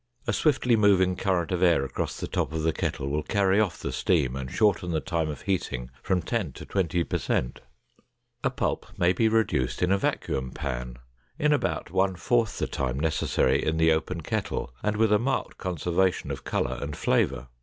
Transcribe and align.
A 0.25 0.33
swiftly 0.33 0.75
moving 0.75 1.15
current 1.15 1.51
of 1.51 1.61
air 1.61 1.85
across 1.85 2.19
the 2.19 2.25
top 2.27 2.53
of 2.53 2.63
the 2.63 2.73
kettle 2.73 3.07
will 3.07 3.21
carry 3.21 3.59
off 3.59 3.77
the 3.77 3.91
steam 3.91 4.35
and 4.35 4.49
shorten 4.49 4.89
the 4.89 4.99
time 4.99 5.29
of 5.29 5.43
heating 5.43 5.91
from 6.01 6.23
ten 6.23 6.53
to 6.53 6.65
twenty 6.65 7.03
per 7.03 7.19
cent. 7.19 7.61
A 8.43 8.49
pulp 8.49 8.87
may 8.97 9.13
be 9.13 9.27
reduced 9.27 9.83
in 9.83 9.91
a 9.91 9.99
vacuum 9.99 10.53
pan 10.53 10.97
in 11.37 11.53
about 11.53 11.91
one 11.91 12.15
fourth 12.15 12.57
the 12.57 12.65
time 12.65 12.99
necessary 12.99 13.63
in 13.63 13.77
the 13.77 13.91
open 13.91 14.21
kettle 14.21 14.73
and 14.81 14.97
with 14.97 15.11
a 15.13 15.19
marked 15.19 15.59
conservation 15.59 16.31
of 16.31 16.43
color 16.43 16.79
and 16.81 16.97
flavor. 16.97 17.49